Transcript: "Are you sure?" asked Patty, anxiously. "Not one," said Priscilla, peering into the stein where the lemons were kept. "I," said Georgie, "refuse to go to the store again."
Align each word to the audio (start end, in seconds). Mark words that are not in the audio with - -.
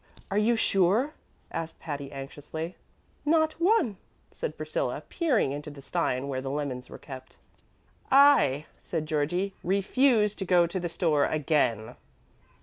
"Are 0.31 0.37
you 0.39 0.55
sure?" 0.55 1.13
asked 1.51 1.79
Patty, 1.79 2.11
anxiously. 2.11 2.75
"Not 3.23 3.61
one," 3.61 3.97
said 4.31 4.57
Priscilla, 4.57 5.03
peering 5.09 5.51
into 5.51 5.69
the 5.69 5.79
stein 5.79 6.27
where 6.27 6.41
the 6.41 6.49
lemons 6.49 6.89
were 6.89 6.97
kept. 6.97 7.37
"I," 8.09 8.65
said 8.79 9.05
Georgie, 9.05 9.53
"refuse 9.63 10.33
to 10.37 10.43
go 10.43 10.65
to 10.65 10.79
the 10.79 10.89
store 10.89 11.25
again." 11.27 11.97